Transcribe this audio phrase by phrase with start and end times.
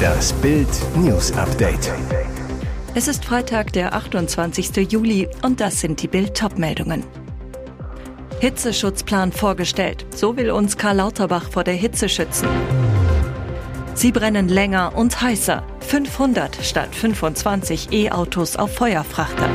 [0.00, 1.92] Das Bild News Update.
[2.94, 4.90] Es ist Freitag, der 28.
[4.90, 7.04] Juli und das sind die Bild meldungen
[8.40, 10.06] Hitzeschutzplan vorgestellt.
[10.14, 12.48] So will uns Karl Lauterbach vor der Hitze schützen.
[13.94, 15.62] Sie brennen länger und heißer.
[15.80, 19.50] 500 statt 25 E-Autos auf Feuerfrachter.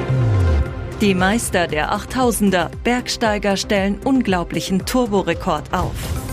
[1.01, 6.24] Die Meister der 8000er Bergsteiger stellen unglaublichen Turborekord auf.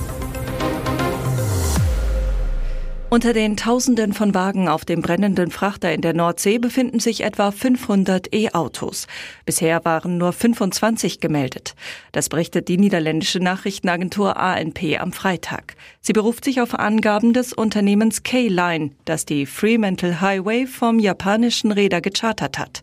[3.12, 7.50] Unter den Tausenden von Wagen auf dem brennenden Frachter in der Nordsee befinden sich etwa
[7.50, 9.06] 500 E-Autos.
[9.44, 11.74] Bisher waren nur 25 gemeldet.
[12.12, 15.74] Das berichtet die niederländische Nachrichtenagentur ANP am Freitag.
[16.00, 22.00] Sie beruft sich auf Angaben des Unternehmens K-Line, das die Fremantle Highway vom japanischen Räder
[22.00, 22.82] gechartert hat.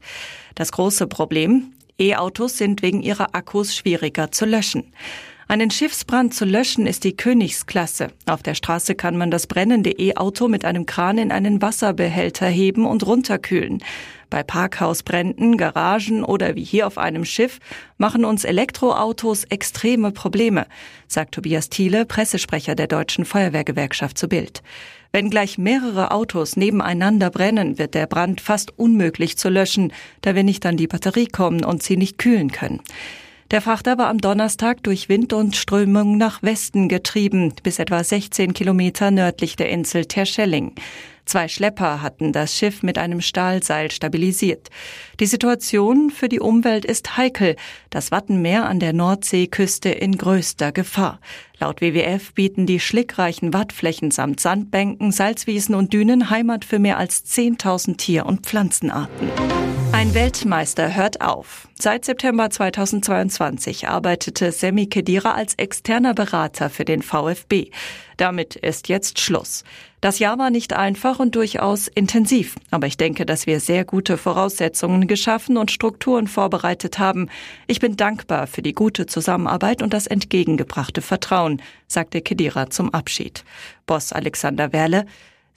[0.54, 1.74] Das große Problem?
[1.98, 4.94] E-Autos sind wegen ihrer Akkus schwieriger zu löschen.
[5.52, 8.10] Einen Schiffsbrand zu löschen ist die Königsklasse.
[8.28, 12.86] Auf der Straße kann man das brennende E-Auto mit einem Kran in einen Wasserbehälter heben
[12.86, 13.84] und runterkühlen.
[14.30, 17.58] Bei Parkhausbränden, Garagen oder wie hier auf einem Schiff
[17.98, 20.68] machen uns Elektroautos extreme Probleme,
[21.08, 24.62] sagt Tobias Thiele, Pressesprecher der Deutschen Feuerwehrgewerkschaft zu Bild.
[25.12, 30.44] Wenn gleich mehrere Autos nebeneinander brennen, wird der Brand fast unmöglich zu löschen, da wir
[30.44, 32.82] nicht an die Batterie kommen und sie nicht kühlen können.
[33.52, 38.54] Der Frachter war am Donnerstag durch Wind und Strömung nach Westen getrieben, bis etwa 16
[38.54, 40.76] Kilometer nördlich der Insel Terschelling.
[41.26, 44.70] Zwei Schlepper hatten das Schiff mit einem Stahlseil stabilisiert.
[45.20, 47.56] Die Situation für die Umwelt ist heikel.
[47.90, 51.20] Das Wattenmeer an der Nordseeküste in größter Gefahr.
[51.60, 57.26] Laut WWF bieten die schlickreichen Wattflächen samt Sandbänken, Salzwiesen und Dünen Heimat für mehr als
[57.26, 59.30] 10.000 Tier- und Pflanzenarten.
[60.00, 61.68] Ein Weltmeister hört auf.
[61.78, 67.72] Seit September 2022 arbeitete Semi Kedira als externer Berater für den VfB.
[68.16, 69.66] Damit ist jetzt Schluss.
[70.00, 74.18] Das Jahr war nicht einfach und durchaus intensiv, aber ich denke, dass wir sehr gute
[74.18, 77.28] Voraussetzungen geschaffen und Strukturen vorbereitet haben.
[77.68, 83.44] Ich bin dankbar für die gute Zusammenarbeit und das entgegengebrachte Vertrauen, sagte Kedira zum Abschied.
[83.86, 85.06] Boss Alexander Werle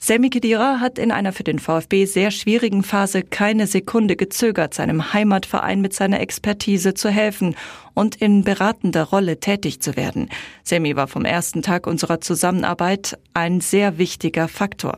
[0.05, 5.13] Semi Khedira hat in einer für den VfB sehr schwierigen Phase keine Sekunde gezögert, seinem
[5.13, 7.55] Heimatverein mit seiner Expertise zu helfen
[7.93, 10.27] und in beratender Rolle tätig zu werden.
[10.61, 14.97] Semi war vom ersten Tag unserer Zusammenarbeit ein sehr wichtiger Faktor.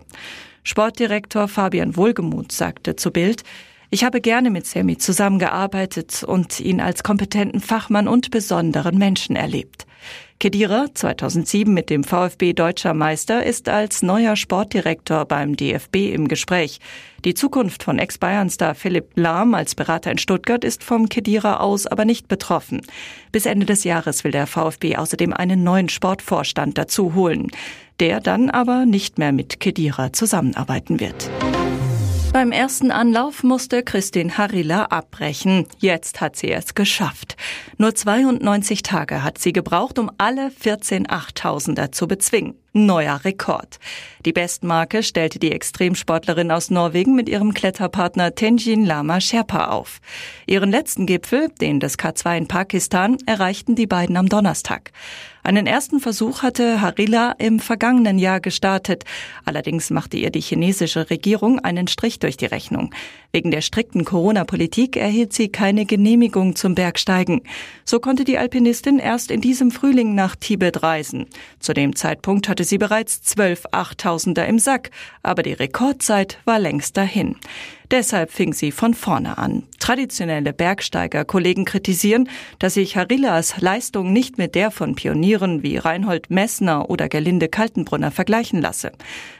[0.63, 3.43] Sportdirektor Fabian Wohlgemuth sagte zu Bild,
[3.91, 9.85] ich habe gerne mit Semi zusammengearbeitet und ihn als kompetenten Fachmann und besonderen Menschen erlebt.
[10.37, 16.79] Kedira, 2007 mit dem VfB Deutscher Meister, ist als neuer Sportdirektor beim DFB im Gespräch.
[17.23, 22.03] Die Zukunft von Ex-Bayern-Star Philipp Lahm als Berater in Stuttgart ist vom Kedira aus aber
[22.03, 22.81] nicht betroffen.
[23.31, 27.47] Bis Ende des Jahres will der VfB außerdem einen neuen Sportvorstand dazu holen,
[28.01, 31.29] der dann aber nicht mehr mit Kedira zusammenarbeiten wird.
[32.35, 35.67] Beim ersten Anlauf musste Christine Harila abbrechen.
[35.77, 37.37] Jetzt hat sie es geschafft.
[37.77, 42.55] Nur 92 Tage hat sie gebraucht, um alle 14 Achttausender zu bezwingen.
[42.77, 43.79] Neuer Rekord.
[44.25, 50.01] Die Bestmarke stellte die Extremsportlerin aus Norwegen mit ihrem Kletterpartner Tenjin Lama Sherpa auf.
[50.45, 54.91] Ihren letzten Gipfel, den des K2 in Pakistan, erreichten die beiden am Donnerstag.
[55.41, 59.05] Einen ersten Versuch hatte Harila im vergangenen Jahr gestartet.
[59.45, 62.93] Allerdings machte ihr die chinesische Regierung einen Strich durch die Rechnung.
[63.35, 67.41] Wegen der strikten Corona-Politik erhielt sie keine Genehmigung zum Bergsteigen.
[67.83, 71.25] So konnte die Alpinistin erst in diesem Frühling nach Tibet reisen.
[71.59, 74.89] Zu dem Zeitpunkt hatte sie bereits zwölf Achttausender im Sack,
[75.21, 77.35] aber die Rekordzeit war längst dahin.
[77.91, 79.63] Deshalb fing sie von vorne an.
[79.79, 82.29] Traditionelle Bergsteiger-Kollegen kritisieren,
[82.59, 88.11] dass sich Harillas Leistung nicht mit der von Pionieren wie Reinhold Messner oder Gerlinde Kaltenbrunner
[88.11, 88.91] vergleichen lasse.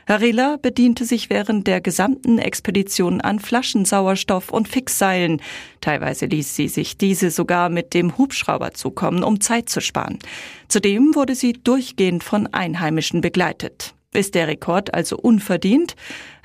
[0.08, 5.42] Harilla bediente sich während der gesamten Expedition an Flaschensauerstoff und Fixseilen.
[5.82, 10.20] Teilweise ließ sie sich diese sogar mit dem Hubschrauber zukommen, um Zeit zu sparen.
[10.68, 13.96] Zudem wurde sie durchgehend von Einheimischen begleitet.
[14.16, 15.96] Ist der Rekord also unverdient?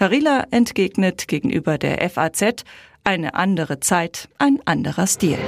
[0.00, 2.64] Harila entgegnet gegenüber der FAZ,
[3.04, 5.38] eine andere Zeit, ein anderer Stil.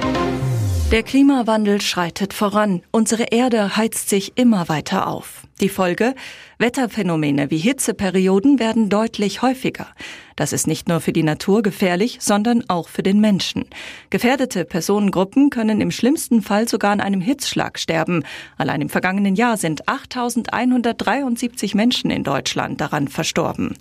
[0.93, 2.83] Der Klimawandel schreitet voran.
[2.91, 5.47] Unsere Erde heizt sich immer weiter auf.
[5.59, 6.13] Die Folge?
[6.59, 9.87] Wetterphänomene wie Hitzeperioden werden deutlich häufiger.
[10.35, 13.65] Das ist nicht nur für die Natur gefährlich, sondern auch für den Menschen.
[14.11, 18.23] Gefährdete Personengruppen können im schlimmsten Fall sogar an einem Hitzschlag sterben.
[18.57, 23.75] Allein im vergangenen Jahr sind 8.173 Menschen in Deutschland daran verstorben.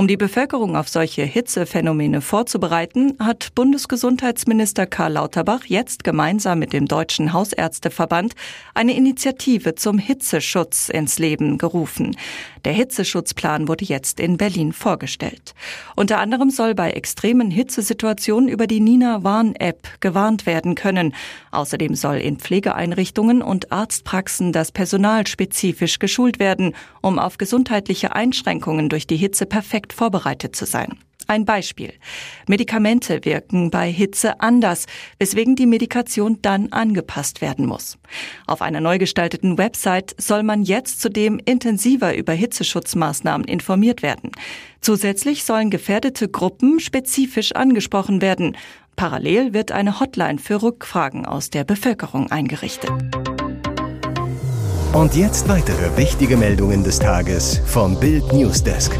[0.00, 6.88] Um die Bevölkerung auf solche Hitzephänomene vorzubereiten, hat Bundesgesundheitsminister Karl Lauterbach jetzt gemeinsam mit dem
[6.88, 8.34] Deutschen Hausärzteverband
[8.72, 12.16] eine Initiative zum Hitzeschutz ins Leben gerufen.
[12.64, 15.54] Der Hitzeschutzplan wurde jetzt in Berlin vorgestellt.
[15.96, 21.14] Unter anderem soll bei extremen Hitzesituationen über die Nina Warn-App gewarnt werden können.
[21.50, 28.88] Außerdem soll in Pflegeeinrichtungen und Arztpraxen das Personal spezifisch geschult werden, um auf gesundheitliche Einschränkungen
[28.88, 30.98] durch die Hitze perfekt vorbereitet zu sein.
[31.30, 31.92] Ein Beispiel.
[32.48, 34.86] Medikamente wirken bei Hitze anders,
[35.20, 37.98] weswegen die Medikation dann angepasst werden muss.
[38.48, 44.32] Auf einer neu gestalteten Website soll man jetzt zudem intensiver über Hitzeschutzmaßnahmen informiert werden.
[44.80, 48.56] Zusätzlich sollen gefährdete Gruppen spezifisch angesprochen werden.
[48.96, 52.90] Parallel wird eine Hotline für Rückfragen aus der Bevölkerung eingerichtet.
[54.92, 58.98] Und jetzt weitere wichtige Meldungen des Tages vom Bild Newsdesk.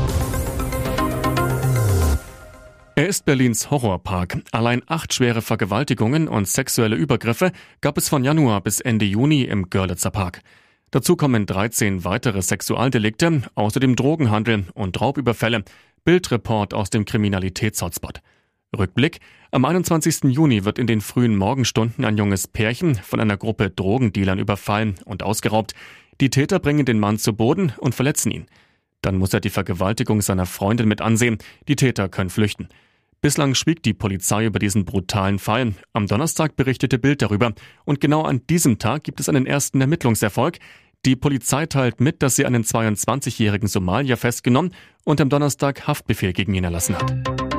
[2.95, 4.39] Er ist Berlins Horrorpark.
[4.53, 7.51] Allein acht schwere Vergewaltigungen und sexuelle Übergriffe
[7.81, 10.43] gab es von Januar bis Ende Juni im Görlitzer Park.
[10.93, 15.65] Dazu kommen 13 weitere Sexualdelikte, außerdem Drogenhandel und Raubüberfälle.
[16.05, 18.21] Bildreport aus dem Kriminalitätshotspot.
[18.77, 19.21] Rückblick.
[19.51, 20.25] Am 21.
[20.25, 25.23] Juni wird in den frühen Morgenstunden ein junges Pärchen von einer Gruppe Drogendealern überfallen und
[25.23, 25.75] ausgeraubt.
[26.21, 28.47] Die Täter bringen den Mann zu Boden und verletzen ihn.
[29.03, 31.39] Dann muss er die Vergewaltigung seiner Freundin mit ansehen.
[31.69, 32.69] Die Täter können flüchten.
[33.23, 35.75] Bislang schwieg die Polizei über diesen brutalen Fall.
[35.93, 37.53] Am Donnerstag berichtete Bild darüber.
[37.85, 40.59] Und genau an diesem Tag gibt es einen ersten Ermittlungserfolg.
[41.05, 44.73] Die Polizei teilt mit, dass sie einen 22-jährigen Somalier festgenommen
[45.05, 47.50] und am Donnerstag Haftbefehl gegen ihn erlassen hat.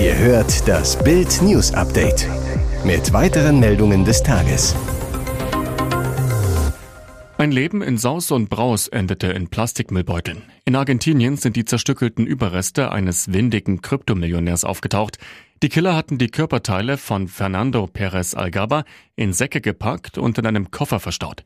[0.00, 2.26] Ihr hört das Bild News Update
[2.86, 4.74] mit weiteren Meldungen des Tages.
[7.36, 10.44] Ein Leben in Saus und Braus endete in Plastikmüllbeuteln.
[10.64, 15.18] In Argentinien sind die zerstückelten Überreste eines windigen Kryptomillionärs aufgetaucht.
[15.62, 18.84] Die Killer hatten die Körperteile von Fernando Perez Algaba
[19.16, 21.44] in Säcke gepackt und in einem Koffer verstaut.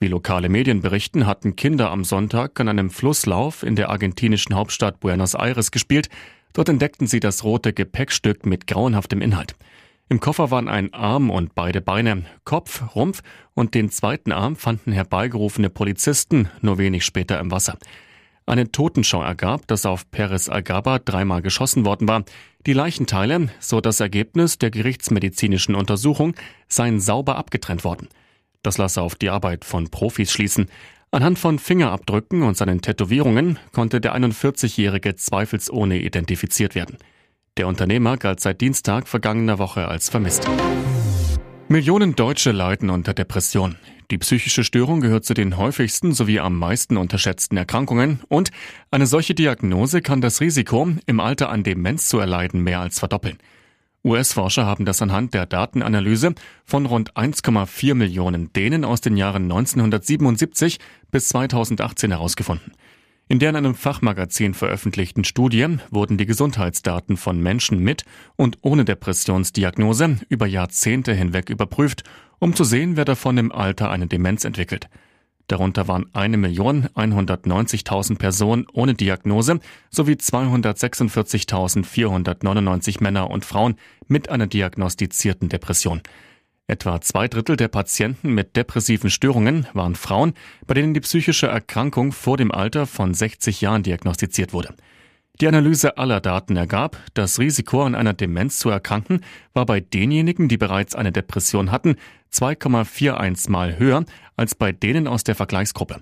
[0.00, 4.98] Wie lokale Medien berichten, hatten Kinder am Sonntag an einem Flusslauf in der argentinischen Hauptstadt
[4.98, 6.08] Buenos Aires gespielt.
[6.54, 9.54] Dort entdeckten sie das rote Gepäckstück mit grauenhaftem Inhalt.
[10.08, 13.22] Im Koffer waren ein Arm und beide Beine, Kopf, Rumpf
[13.54, 17.76] und den zweiten Arm fanden herbeigerufene Polizisten nur wenig später im Wasser.
[18.46, 22.24] Eine Totenschau ergab, dass auf Perez Algaba dreimal geschossen worden war.
[22.66, 26.34] Die Leichenteile, so das Ergebnis der gerichtsmedizinischen Untersuchung,
[26.68, 28.08] seien sauber abgetrennt worden.
[28.62, 30.68] Das lasse auf die Arbeit von Profis schließen.
[31.14, 36.98] Anhand von Fingerabdrücken und seinen Tätowierungen konnte der 41-Jährige zweifelsohne identifiziert werden.
[37.56, 40.50] Der Unternehmer galt seit Dienstag vergangener Woche als vermisst.
[41.68, 43.76] Millionen Deutsche leiden unter Depression.
[44.10, 48.50] Die psychische Störung gehört zu den häufigsten sowie am meisten unterschätzten Erkrankungen und
[48.90, 53.38] eine solche Diagnose kann das Risiko, im Alter an Demenz zu erleiden, mehr als verdoppeln.
[54.04, 56.34] US-Forscher haben das anhand der Datenanalyse
[56.64, 60.78] von rund 1,4 Millionen Dänen aus den Jahren 1977
[61.10, 62.72] bis 2018 herausgefunden.
[63.26, 68.04] In der in einem Fachmagazin veröffentlichten Studie wurden die Gesundheitsdaten von Menschen mit
[68.36, 72.04] und ohne Depressionsdiagnose über Jahrzehnte hinweg überprüft,
[72.38, 74.90] um zu sehen, wer davon im Alter eine Demenz entwickelt.
[75.48, 79.60] Darunter waren 1.190.000 Personen ohne Diagnose
[79.90, 83.74] sowie 246.499 Männer und Frauen
[84.08, 86.00] mit einer diagnostizierten Depression.
[86.66, 90.32] Etwa zwei Drittel der Patienten mit depressiven Störungen waren Frauen,
[90.66, 94.74] bei denen die psychische Erkrankung vor dem Alter von 60 Jahren diagnostiziert wurde.
[95.40, 99.20] Die Analyse aller Daten ergab, das Risiko an einer Demenz zu erkranken
[99.52, 101.96] war bei denjenigen, die bereits eine Depression hatten,
[102.34, 104.04] 2,41 mal höher
[104.36, 106.00] als bei denen aus der Vergleichsgruppe.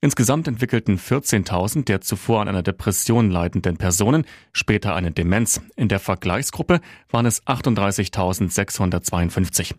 [0.00, 5.60] Insgesamt entwickelten 14.000 der zuvor an einer Depression leidenden Personen später eine Demenz.
[5.76, 6.80] In der Vergleichsgruppe
[7.10, 9.74] waren es 38.652.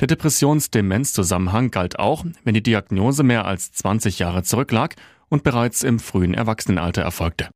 [0.00, 4.96] Der Depressions-Demenz-Zusammenhang galt auch, wenn die Diagnose mehr als 20 Jahre zurücklag
[5.28, 7.50] und bereits im frühen Erwachsenenalter erfolgte.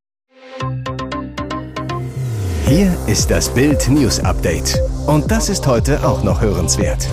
[2.66, 4.78] Hier ist das Bild News Update.
[5.06, 7.08] Und das ist heute auch noch hörenswert.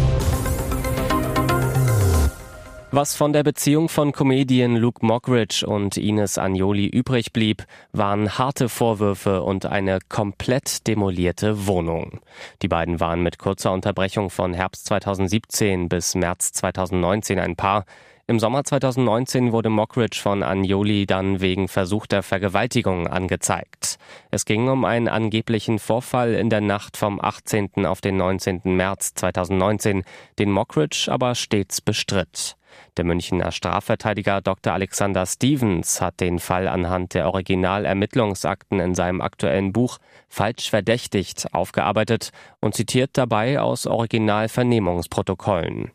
[2.96, 8.70] Was von der Beziehung von Comedian Luke Mockridge und Ines Agnoli übrig blieb, waren harte
[8.70, 12.20] Vorwürfe und eine komplett demolierte Wohnung.
[12.62, 17.86] Die beiden waren mit kurzer Unterbrechung von Herbst 2017 bis März 2019 ein Paar.
[18.28, 23.98] Im Sommer 2019 wurde Mockridge von Agnoli dann wegen versuchter Vergewaltigung angezeigt.
[24.30, 27.88] Es ging um einen angeblichen Vorfall in der Nacht vom 18.
[27.88, 28.62] auf den 19.
[28.66, 30.04] März 2019,
[30.38, 32.56] den Mockridge aber stets bestritt.
[32.98, 34.74] Der Münchner Strafverteidiger Dr.
[34.74, 40.00] Alexander Stevens hat den Fall anhand der Originalermittlungsakten in seinem aktuellen Buch
[40.30, 45.92] Falsch verdächtigt aufgearbeitet und zitiert dabei aus Originalvernehmungsprotokollen.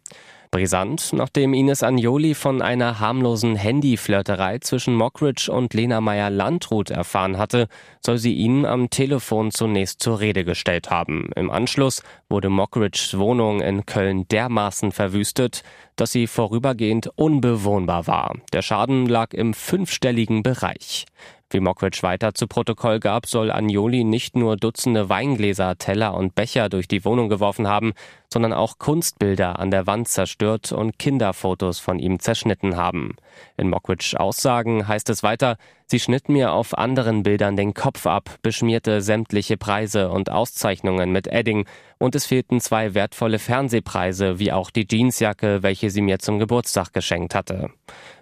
[0.50, 7.68] Brisant, nachdem Ines Agnoli von einer harmlosen Handyflirterei zwischen Mockridge und Lena Meyer-Landrut erfahren hatte,
[8.04, 11.30] soll sie ihn am Telefon zunächst zur Rede gestellt haben.
[11.36, 15.62] Im Anschluss wurde Mockridges Wohnung in Köln dermaßen verwüstet,
[15.96, 18.36] dass sie vorübergehend unbewohnbar war.
[18.52, 21.06] Der Schaden lag im fünfstelligen Bereich.
[21.50, 26.68] Wie Mockridge weiter zu Protokoll gab, soll Agnoli nicht nur Dutzende Weingläser, Teller und Becher
[26.68, 27.94] durch die Wohnung geworfen haben,
[28.30, 33.16] sondern auch Kunstbilder an der Wand zerstört und Kinderfotos von ihm zerschnitten haben.
[33.56, 38.28] In Mockridge Aussagen heißt es weiter, sie schnitt mir auf anderen Bildern den Kopf ab,
[38.42, 41.64] beschmierte sämtliche Preise und Auszeichnungen mit Edding
[41.96, 46.92] und es fehlten zwei wertvolle Fernsehpreise wie auch die Jeansjacke, welche sie mir zum Geburtstag
[46.92, 47.70] geschenkt hatte.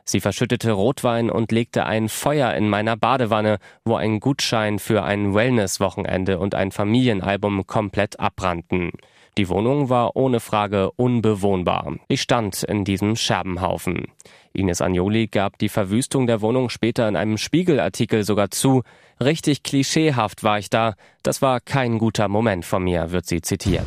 [0.09, 5.35] Sie verschüttete Rotwein und legte ein Feuer in meiner Badewanne, wo ein Gutschein für ein
[5.35, 8.93] Wellness-Wochenende und ein Familienalbum komplett abbrannten.
[9.37, 11.97] Die Wohnung war ohne Frage unbewohnbar.
[12.09, 14.07] Ich stand in diesem Scherbenhaufen.
[14.55, 18.83] Ines Agnoli gab die Verwüstung der Wohnung später in einem Spiegelartikel sogar zu.
[19.23, 20.95] Richtig klischeehaft war ich da.
[21.23, 23.85] Das war kein guter Moment von mir, wird sie zitiert.